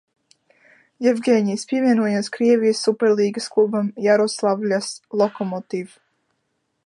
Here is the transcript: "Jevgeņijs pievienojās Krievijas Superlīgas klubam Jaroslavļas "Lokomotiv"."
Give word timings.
"Jevgeņijs 1.07 1.65
pievienojās 1.73 2.31
Krievijas 2.37 2.81
Superlīgas 2.87 3.49
klubam 3.57 3.93
Jaroslavļas 4.07 4.91
"Lokomotiv"." 5.23 5.95